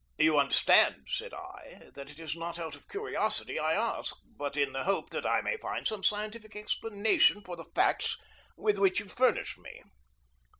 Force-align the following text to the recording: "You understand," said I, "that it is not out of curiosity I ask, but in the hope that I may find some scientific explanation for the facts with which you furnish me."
"You 0.17 0.39
understand," 0.39 1.03
said 1.11 1.31
I, 1.31 1.91
"that 1.93 2.09
it 2.09 2.19
is 2.19 2.35
not 2.35 2.57
out 2.57 2.73
of 2.73 2.89
curiosity 2.89 3.59
I 3.59 3.73
ask, 3.73 4.15
but 4.35 4.57
in 4.57 4.73
the 4.73 4.85
hope 4.85 5.11
that 5.11 5.27
I 5.27 5.41
may 5.41 5.57
find 5.57 5.85
some 5.87 6.01
scientific 6.01 6.55
explanation 6.55 7.43
for 7.43 7.55
the 7.55 7.65
facts 7.75 8.17
with 8.57 8.79
which 8.79 8.99
you 8.99 9.07
furnish 9.07 9.59
me." 9.59 9.83